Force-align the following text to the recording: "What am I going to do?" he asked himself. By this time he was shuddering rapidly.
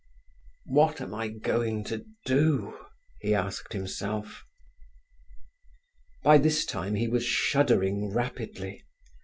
"What 0.65 0.99
am 0.99 1.13
I 1.13 1.27
going 1.27 1.83
to 1.83 2.05
do?" 2.25 2.87
he 3.19 3.35
asked 3.35 3.71
himself. 3.73 4.43
By 6.23 6.39
this 6.39 6.65
time 6.65 6.95
he 6.95 7.07
was 7.07 7.23
shuddering 7.23 8.09
rapidly. 8.11 8.83